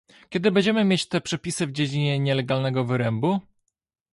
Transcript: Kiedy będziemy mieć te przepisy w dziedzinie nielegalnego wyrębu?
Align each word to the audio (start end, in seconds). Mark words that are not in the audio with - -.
Kiedy 0.29 0.51
będziemy 0.51 0.85
mieć 0.85 1.05
te 1.05 1.21
przepisy 1.21 1.67
w 1.67 1.71
dziedzinie 1.71 2.19
nielegalnego 2.19 2.85
wyrębu? 2.85 3.39